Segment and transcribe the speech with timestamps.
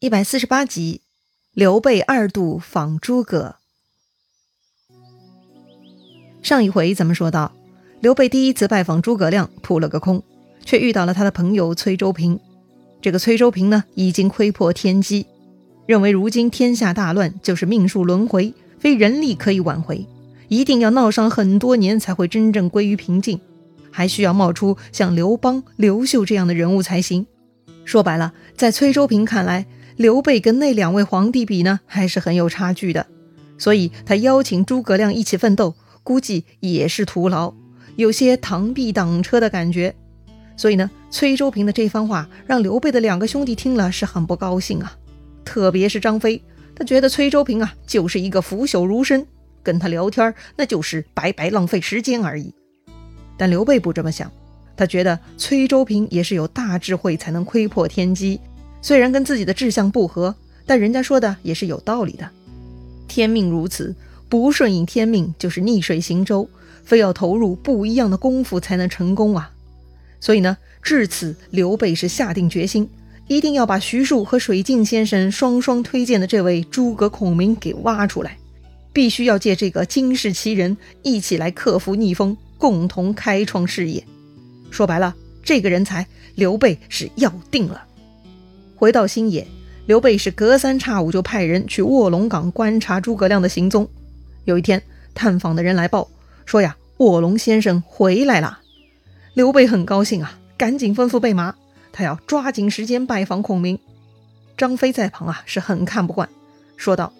[0.00, 1.00] 一百四十八集，
[1.52, 3.56] 刘备二度访诸葛。
[6.40, 7.52] 上一回咱们说到，
[8.00, 10.22] 刘备第一次拜访诸葛亮，扑了个空，
[10.64, 12.38] 却遇到了他的朋友崔州平。
[13.02, 15.26] 这个崔州平呢，已经窥破天机，
[15.84, 20.06] 认为如今天下大乱，就是命数轮回，非人力可以挽回，
[20.46, 23.40] 一定要闹上很多年才会真正归于平静，
[23.90, 27.26] 还需要冒出像刘邦、刘秀这样的人物才行。
[27.84, 29.66] 说白了，在崔州平看来，
[29.98, 33.04] 刘备跟那两位皇帝比呢，还是很有差距的，
[33.58, 37.52] 所以他邀请诸葛亮一起奋斗，估计也是徒劳，
[37.96, 39.92] 有些螳臂挡车的感觉。
[40.56, 44.96] 所以呢，崔州平的这番话让刘备的两个兄弟听了是很不高兴啊，
[45.44, 46.40] 特别是张飞，
[46.76, 49.26] 他觉得崔州平啊就是一个腐朽儒生，
[49.64, 52.54] 跟他聊天那就是白白浪费时间而已。
[53.36, 54.30] 但刘备不这么想，
[54.76, 58.40] 他觉得崔州平也是有大智慧才能窥破天机。
[58.80, 60.34] 虽然跟自己的志向不合，
[60.66, 62.28] 但人家说的也是有道理的。
[63.08, 63.94] 天命如此，
[64.28, 66.48] 不顺应天命就是逆水行舟，
[66.84, 69.50] 非要投入不一样的功夫才能成功啊！
[70.20, 72.88] 所以呢，至此刘备是下定决心，
[73.26, 78.38] 一定要把徐庶和水镜先生双双推荐的这位诸葛孔明给挖出来，
[78.92, 84.04] 必须要借这个惊世奇人一起来克服逆风，共同开创事业。
[84.70, 87.86] 说白了，这个人才刘备是要定了。
[88.78, 89.44] 回到新野，
[89.86, 93.88] 刘备是隔三差五就派人去卧龙岗观察诸葛亮的行踪。
[94.44, 94.80] 有一天，
[95.14, 96.08] 探访的人来报
[96.46, 98.60] 说呀，卧龙先生回来了。
[99.34, 101.56] 刘备很高兴啊，赶紧吩咐备马，
[101.90, 103.80] 他要抓紧时间拜访孔明。
[104.56, 106.28] 张飞在旁啊是很看不惯，
[106.76, 107.12] 说道：“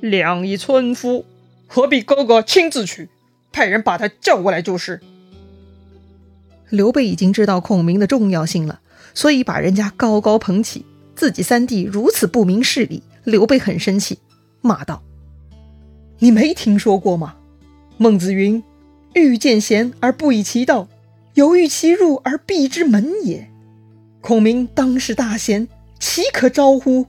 [0.00, 1.26] 两一村夫，
[1.66, 3.10] 何必哥哥亲自去？
[3.52, 5.02] 派人把他叫过来就是。”
[6.70, 8.80] 刘备已经知道孔明的重要性了。
[9.14, 10.84] 所以把人家高高捧起，
[11.14, 14.18] 自己三弟如此不明事理，刘备很生气，
[14.60, 15.02] 骂道
[16.18, 17.36] ：“你没听说过吗？
[17.96, 18.62] 孟子云
[19.14, 20.88] ：‘欲见贤而不以其道，
[21.34, 23.48] 犹豫其入而避之门也。’
[24.20, 25.68] 孔明当是大贤，
[26.00, 27.06] 岂可招乎？”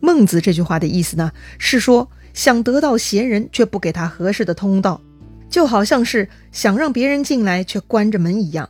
[0.00, 5.00] 孟子这句话的意思呢，是说想得到贤人却不给他合适的通道，
[5.48, 8.68] 就好像是想让别人进来却关着门一样。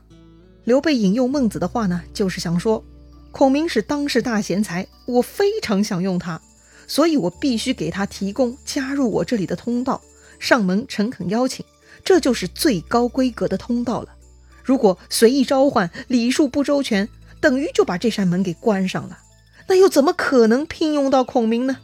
[0.66, 2.84] 刘备引用孟子的话呢，就是想说，
[3.30, 6.42] 孔明是当世大贤才，我非常想用他，
[6.88, 10.02] 所以我必须给他提供加入我这里的通道，
[10.40, 11.64] 上门诚恳邀请，
[12.04, 14.08] 这就是最高规格的通道了。
[14.64, 17.08] 如果随意召唤，礼数不周全，
[17.40, 19.20] 等于就把这扇门给关上了，
[19.68, 21.76] 那又怎么可能聘用到孔明呢？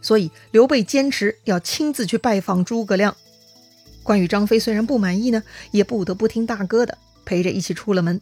[0.00, 3.14] 所以刘备坚持要亲自去拜访诸葛亮。
[4.02, 6.96] 关羽、张飞虽然不满意呢，也不得不听大哥的。
[7.24, 8.20] 陪着一起出了门。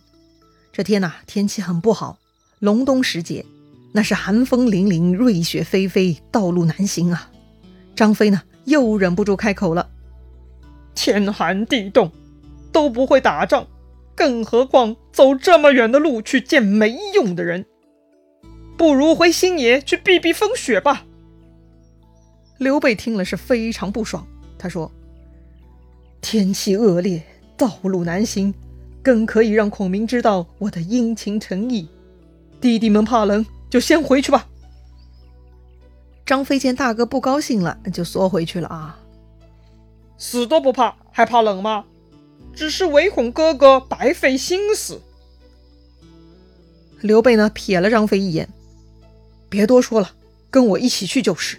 [0.72, 2.18] 这天呐，天气很不好，
[2.60, 3.44] 隆冬时节，
[3.92, 7.30] 那是寒风凛凛，瑞雪霏霏，道路难行啊。
[7.96, 9.90] 张飞呢，又忍不住开口了
[10.94, 12.12] ：“天寒地冻，
[12.70, 13.66] 都不会打仗，
[14.14, 17.66] 更何况走这么远的路去见没用的人，
[18.76, 21.04] 不如回新野去避避风雪吧。”
[22.58, 24.26] 刘备听了是非常不爽，
[24.58, 24.92] 他说
[26.20, 27.22] ：“天气恶劣，
[27.56, 28.54] 道路难行。”
[29.08, 31.88] 更可以让孔明知道我的殷勤诚意。
[32.60, 34.46] 弟弟们怕冷，就先回去吧。
[36.26, 38.98] 张飞见大哥不高兴了，就缩回去了啊。
[40.18, 41.86] 死都不怕，还怕冷吗？
[42.52, 45.00] 只是唯恐哥哥白费心思。
[47.00, 48.46] 刘备呢，瞥了张飞一眼，
[49.48, 50.10] 别多说了，
[50.50, 51.56] 跟我一起去就是。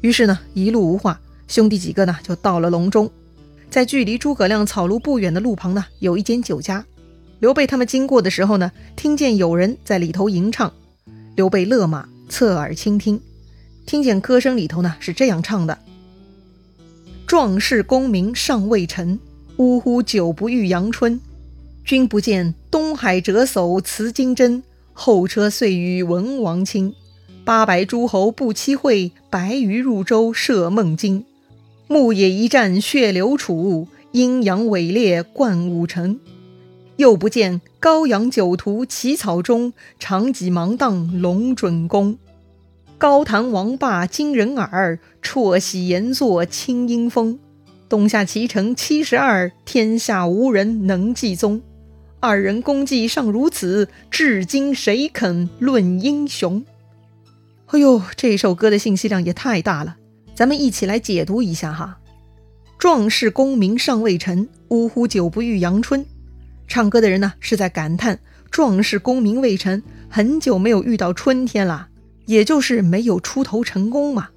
[0.00, 3.10] 于是呢，一路无话，兄弟几个呢，就到了隆中。
[3.74, 6.86] 在距离诸葛亮草庐不远的路旁呢，有一间酒家。
[7.40, 10.72] 刘备他们经过的时候呢，听见有人在里头吟唱。
[11.34, 13.20] 刘备勒马侧耳倾听，
[13.84, 15.76] 听见歌声里头呢是这样唱的
[17.26, 19.18] ：“壮士功名尚未成，
[19.56, 21.20] 呜呼久不遇阳春。
[21.84, 26.94] 君不见东海折叟辞金针，后车遂与文王亲。
[27.44, 31.24] 八百诸侯不期会，白鱼入舟射孟津。”
[31.86, 36.18] 牧野一战血流楚，阴阳伟烈冠五城。
[36.96, 42.16] 又不见高阳酒徒起草中，长戟芒荡龙准弓。
[42.96, 47.38] 高谈王霸惊人耳，绰喜言作清音风。
[47.88, 51.60] 东下齐城七十二，天下无人能继宗。
[52.18, 56.64] 二人功绩尚如此，至今谁肯论英雄？
[57.66, 59.96] 哎呦，这首歌的信息量也太大了。
[60.34, 61.98] 咱们一起来解读一下哈，
[62.76, 66.04] 壮士功名尚未成，呜呼久不遇阳春。
[66.66, 68.18] 唱歌的人呢是在感叹
[68.50, 71.88] 壮士功名未成，很久没有遇到春天了，
[72.26, 74.30] 也就是没有出头成功嘛。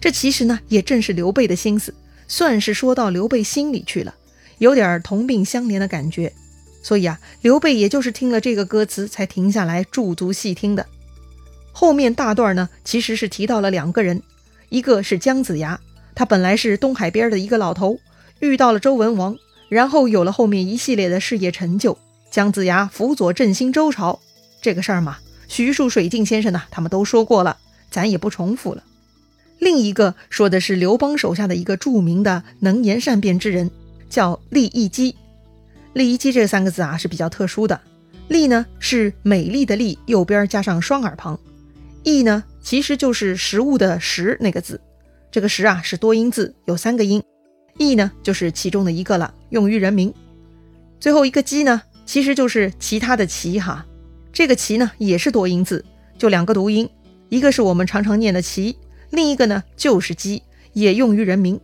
[0.00, 1.94] 这其实呢，也正是刘备的心思，
[2.26, 4.14] 算是说到刘备心里去了，
[4.58, 6.32] 有点同病相怜的感觉。
[6.82, 10.86] 所以啊，刘备也就是听了这个歌词才停下来驻足细听的。
[11.72, 14.22] 后面大段呢，其实是提到了两个人，
[14.74, 15.78] 一个是姜子牙，
[16.16, 18.00] 他本来是东海边的一个老头，
[18.40, 19.36] 遇到了周文王，
[19.68, 21.96] 然后有了后面一系列的事业成就。
[22.28, 24.18] 姜子牙辅佐振兴周朝
[24.60, 27.56] 这个事儿嘛，徐庶、水镜先生呢，他们都说过了，
[27.88, 28.82] 咱也不重复了。
[29.60, 33.70] 另一个说的是刘邦手下的一个著名的能言善辩之人，
[34.10, 35.14] 叫利益姬。
[35.92, 37.80] 利益姬这三个字啊是比较特殊的，
[38.26, 41.38] 利呢是美丽的丽，右边加上双耳旁；
[42.02, 44.80] 义呢其实就是食物的食那个字，
[45.30, 47.22] 这个食啊是多音字，有三个音，
[47.76, 50.12] 义呢就是其中的一个了，用于人名。
[50.98, 53.84] 最后一个姬呢，其实就是其他的其哈，
[54.32, 55.84] 这个其呢也是多音字，
[56.16, 56.88] 就两个读音，
[57.28, 58.78] 一个是我们常常念的其，
[59.10, 61.60] 另一个呢就是姬，也用于人名。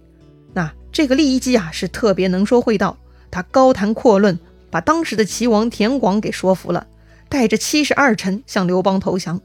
[0.52, 2.98] 那这个利益姬啊是特别能说会道。
[3.30, 4.38] 他高谈阔论，
[4.70, 6.86] 把当时的齐王田广给说服了，
[7.30, 9.40] 带着七十二臣向刘邦投降，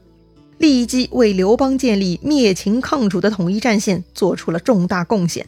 [0.58, 5.46] 立即为刘邦建立灭秦抗楚的统一战线做出了重大贡献。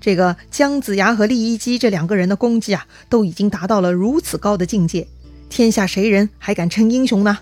[0.00, 5.06] 这个姜子牙和利益姬这两个人的功绩啊，都已经达到了如此高的境界，
[5.48, 7.38] 天下谁人还敢称英雄呢？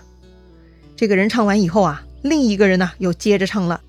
[0.95, 3.81] 这个人唱完以后啊，另一个人呢又接着唱了，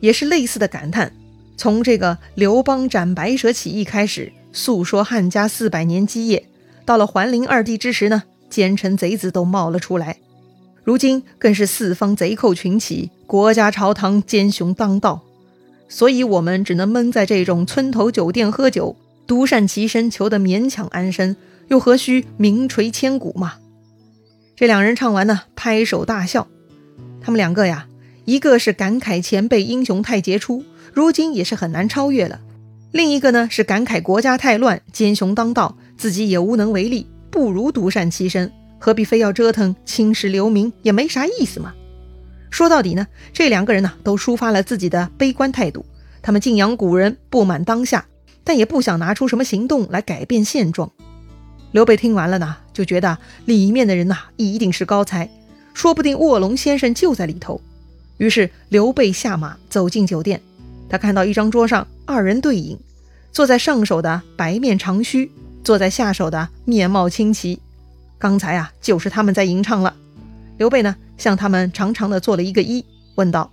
[0.00, 1.12] 也是类似的感叹。
[1.56, 4.32] 从这个刘邦斩白蛇起义开始。
[4.52, 6.44] 诉说汉家四百年基业，
[6.84, 10.16] 到了桓灵二帝之时呢，奸臣贼子都冒了出来。
[10.82, 15.20] 如今更是四方贼寇群起，国家朝堂奸雄当道。
[15.88, 18.96] 所以，我们只能闷在这种村头酒店喝酒，
[19.26, 21.36] 独善其身，求得勉强安身，
[21.68, 23.54] 又何须名垂千古嘛？
[24.56, 26.46] 这两人唱完呢，拍手大笑。
[27.20, 27.86] 他们两个呀，
[28.24, 32.40] 一个是感慨前辈英雄太杰出，如今也是很难超越了。
[32.92, 41.72] 另一个呢是感慨国家太乱，奸雄当道，自己也无能为力，不如独善其身，何必非要折腾青史留名，也没啥意思嘛。
[42.50, 45.84] 说到底呢，这两个人呢都抒发了自己的悲观态度，
[46.22, 48.06] 他们敬仰古人，不满当下，
[48.42, 50.90] 但也不想拿出什么行动来改变现状。
[51.70, 55.30] 刘备听完了呢，就觉得里面的人呐一定是高才，
[55.72, 57.60] 说不定卧龙先生就在里头。
[58.16, 60.40] 于是刘备下马走进酒店。
[60.88, 62.76] 他看到一张桌上二人对饮，
[63.30, 65.30] 坐在上手的白面长须，
[65.62, 67.60] 坐在下手的面貌清奇。
[68.20, 69.96] 刚才啊，就是他们在吟唱了。
[70.58, 72.84] 刘备呢，向他们长长的做了一个揖，
[73.16, 73.50] 问道：“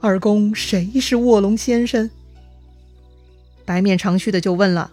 [0.00, 2.08] 二公谁是卧龙先生？”
[3.66, 4.92] 白面长须的就问了：“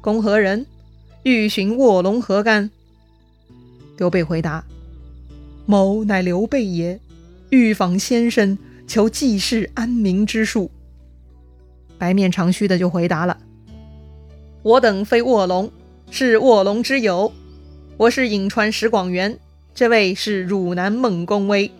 [0.00, 0.66] 公何人？
[1.22, 2.70] 欲寻卧龙何干？”
[3.98, 4.62] 刘备回答
[5.66, 7.00] ：“某乃刘备也，
[7.50, 10.70] 欲访先生。”求济世安民之术。
[11.96, 13.38] 白面长须的就回答了
[14.62, 15.70] ：“我等非卧龙，
[16.10, 17.32] 是卧龙之友。
[17.98, 19.38] 我是颍川石广元，
[19.74, 21.70] 这位是汝南孟公威。”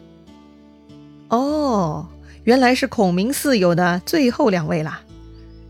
[1.28, 2.06] 哦，
[2.44, 5.02] 原来是孔明四友的最后两位啦。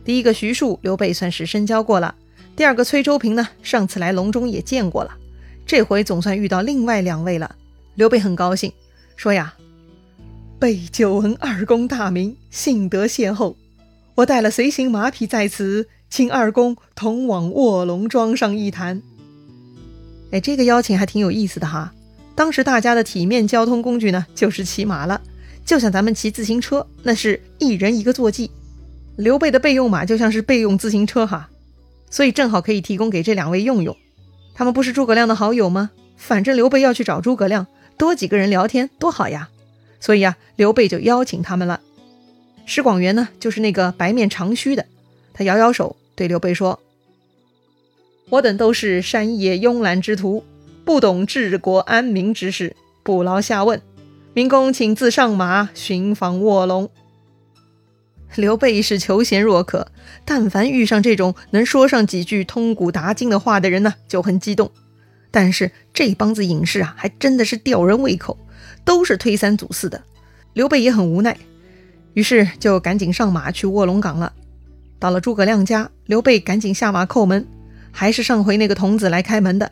[0.05, 2.15] 第一个徐庶，刘备算是深交过了；
[2.57, 5.17] 第二个崔州平呢，上次来隆中也见过了。
[5.65, 7.55] 这回总算遇到另外两位了，
[7.95, 8.73] 刘备很高兴，
[9.17, 9.55] 说呀。
[10.59, 13.55] 备久闻二公大名，幸得邂逅。
[14.17, 19.03] 我带了随行马匹在此，请二公同往卧龙庄上一谈。
[20.33, 21.93] 哎，这个邀请还挺有意思的哈。
[22.35, 25.21] 当时大家的体面交通工具呢，就是骑马了，
[25.65, 28.51] 就像咱们骑自行车，那是一人一个坐骑。
[29.17, 31.51] 刘备的备用马就像是备用自行车哈，
[32.11, 33.95] 所以正好可以提供给这两位用用。
[34.55, 35.91] 他们不是诸葛亮的好友吗？
[36.17, 37.67] 反正刘备要去找诸葛亮，
[37.99, 39.51] 多几个人聊天多好呀。
[40.01, 41.81] 所以啊，刘备就邀请他们了。
[42.65, 44.87] 石广元呢，就是那个白面长须的，
[45.35, 46.81] 他摇摇手，对刘备说
[48.33, 50.43] ：“我等都是山野慵懒之徒，
[50.87, 53.83] 不懂治国安民之事，不劳下问。
[54.33, 56.89] 明公请自上马，寻访卧龙。”
[58.37, 59.89] 刘备是求贤若渴，
[60.25, 64.73] 但凡遇上这种能说上几句通古达今的话的人呢，就很激动。
[65.31, 68.39] 但是这帮子隐士啊，还真的是吊人胃口。
[68.83, 70.03] 都是推三阻四的，
[70.55, 71.37] 刘备也很无奈，
[72.15, 74.33] 于是就赶紧上马去卧龙岗了。
[74.99, 77.47] 到了诸葛亮家，刘备赶紧下马叩门，
[77.93, 79.71] 还是上回那个童子来开门的。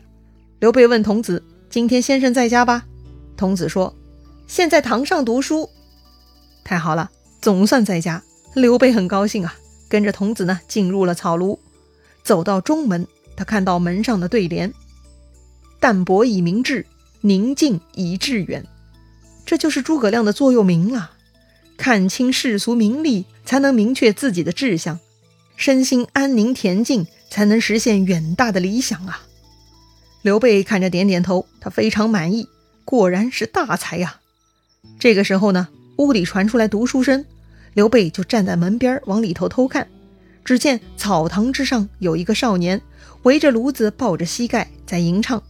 [0.59, 2.85] 刘备问童子：“今天先生在家吧？”
[3.35, 3.93] 童子说
[4.47, 5.67] ：“现在堂上读书。”
[6.63, 7.11] 太好了，
[7.41, 8.23] 总算在家。
[8.53, 9.55] 刘备很高兴啊，
[9.89, 11.57] 跟着童子呢进入了草庐，
[12.23, 14.71] 走到中门，他看到门上的对联
[15.81, 16.85] ：“淡泊以明志。”
[17.23, 18.65] 宁静以致远。
[19.45, 21.11] 这就是诸葛亮的座右铭啊！
[21.77, 24.97] 看清世俗名利，才能明确自己的志向；
[25.55, 29.25] 身心安宁恬静，才能实现远大的理想啊！
[30.21, 32.47] 刘备看着点点头，他非常满意，
[32.85, 34.19] 果然是大才呀！
[34.99, 37.25] 这个时候呢，屋里传出来读书声，
[37.73, 39.87] 刘备就站在门边往里头偷看。
[40.43, 42.81] 只见草堂之上有一个少年，
[43.23, 45.41] 围着炉子，抱着膝盖，在吟唱：“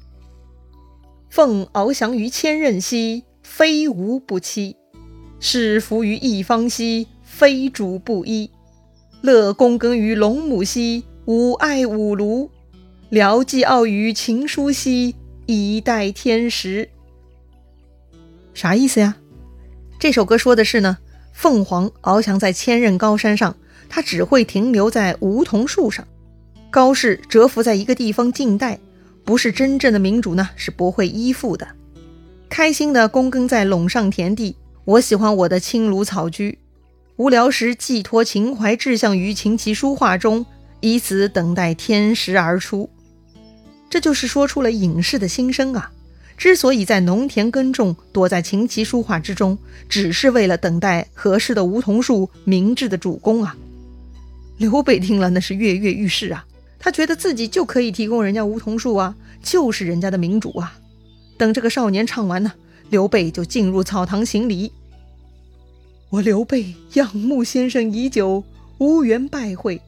[1.32, 4.76] 凤翱翔于千仞兮，非吾不栖；
[5.40, 8.52] 士服于一方兮，非主不依。
[9.22, 12.50] 乐躬耕于龙母兮，吾爱吾庐；
[13.10, 16.90] 聊寄傲于秦书兮，以待天时。”
[18.54, 19.16] 啥意思呀？
[20.00, 20.98] 这首歌说的是呢，
[21.34, 23.56] 凤凰翱翔在千仞高山上。
[23.94, 26.08] 它只会停留在梧桐树上，
[26.70, 28.80] 高士蛰伏在一个地方静待，
[29.26, 31.68] 不是真正的民主呢，是不会依附的。
[32.48, 36.58] 开心的躬耕在陇上田地，我喜欢我的青庐草居。
[37.18, 40.46] 无聊时寄托情怀志向于琴棋书画中，
[40.82, 42.90] 以此等待天时而出。
[43.90, 45.92] 这就是说出了隐士的心声啊！
[46.38, 49.58] 之所以在农田耕种，躲在琴棋书画之中，
[49.88, 53.56] 只是为了等待合适的梧桐树明智的主公啊！
[54.58, 56.46] 刘备听了，那是跃跃欲试啊！
[56.80, 60.80] 他觉得自己就可以提供人家梧桐树啊，就是人家的民主啊！
[61.38, 62.52] 等这个少年唱完呢，
[62.90, 64.72] 刘备就进入草堂行礼。
[66.10, 68.44] 我刘备仰慕先生已久，
[68.80, 69.80] 无缘拜会。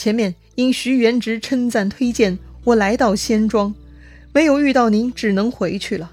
[0.00, 3.74] 前面因徐元直称赞推荐，我来到仙庄，
[4.32, 6.10] 没有遇到您，只能回去了。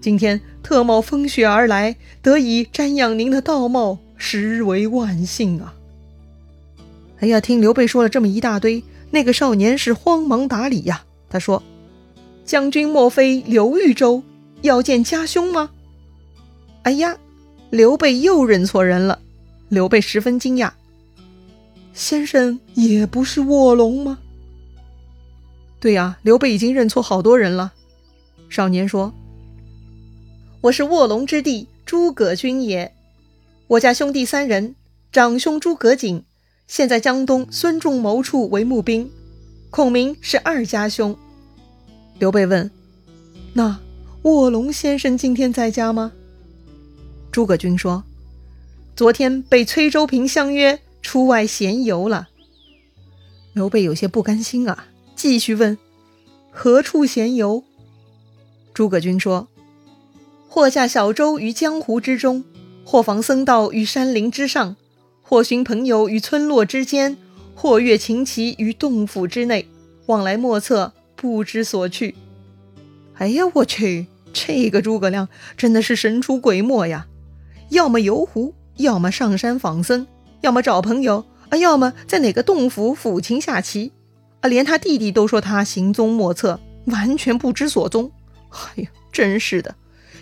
[0.00, 5.74] 今天特冒风雪而来，得以瞻仰您的道貌，实为万幸啊！
[7.18, 11.04] 哎呀，听刘备说了这么一大堆，那个少年是慌忙打理呀。
[11.28, 11.62] 他说
[12.46, 14.22] ：“将军莫非刘豫州
[14.62, 15.68] 要见家兄吗？”
[16.84, 17.14] 哎呀，
[17.68, 19.18] 刘备又认错人了。
[19.68, 20.70] 刘备十分惊讶
[21.96, 24.18] ：“先生也不是卧龙吗？”
[25.80, 27.72] 对呀，刘备已经认错好多人了。
[28.48, 29.12] 少年说
[30.60, 32.92] ：“我是卧龙之弟诸葛均也，
[33.66, 34.76] 我家兄弟三人，
[35.10, 36.22] 长兄诸葛瑾。”
[36.68, 39.08] 现在江东孙仲谋处为募兵，
[39.70, 41.16] 孔明是二家兄。
[42.18, 42.68] 刘备问
[43.54, 43.78] ：“那
[44.22, 46.10] 卧龙先生今天在家吗？”
[47.30, 48.02] 诸葛均说
[48.96, 50.76] ：“昨天被崔州平相约
[51.06, 52.28] 出外闲游了。”
[53.54, 55.78] 刘备有些不甘心啊，继续问
[56.50, 57.62] ：“何处闲游？”
[58.74, 59.46] 诸葛均说
[60.50, 62.44] ：“或驾小舟于江湖之中，
[62.84, 64.74] 或访僧道于山林之上。”
[65.28, 67.16] 或寻朋友于村落之间，
[67.56, 69.66] 或阅琴棋于洞府之内，
[70.06, 72.14] 往来莫测，不知所去。
[73.14, 77.08] 哎呀，我去，这个诸葛亮真的是神出鬼没呀！
[77.70, 80.06] 要么游湖，要么上山访僧，
[80.46, 83.90] 要么找朋友，啊，要么在哪个洞府抚琴下棋，
[84.42, 88.12] 啊，连他弟弟都说他行踪莫测，完全不知所踪。
[88.50, 89.74] 哎呀，真是的，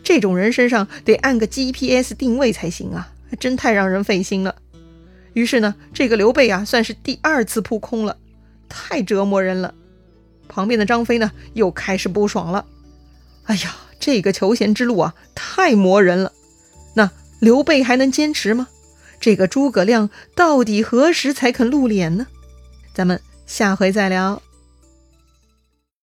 [0.02, 4.57] 这种人身上得按个 GPS 定位才行啊，真太让人费心了。
[5.35, 8.16] 于是呢，这个刘备啊，算是第二次扑空了，
[8.66, 9.75] 太折磨人了。
[10.49, 12.64] 旁边的张飞呢，又开始不爽了。
[13.45, 16.33] 哎呀，这个求贤之路啊，太磨人了。
[16.95, 18.69] 那刘备还能坚持吗？
[19.25, 22.26] 这个诸葛亮到底何时才肯露脸呢？
[22.93, 24.43] 咱们下回再聊。